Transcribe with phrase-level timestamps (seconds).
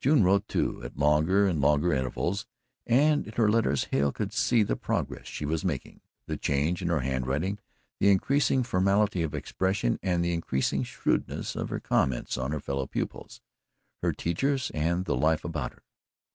[0.00, 2.46] June wrote, too, at longer and longer intervals
[2.86, 6.88] and in her letters, Hale could see the progress she was making the change in
[6.88, 7.58] her handwriting,
[8.00, 12.86] the increasing formality of expression, and the increasing shrewdness of her comments on her fellow
[12.86, 13.42] pupils,
[14.00, 15.82] her teachers and the life about her.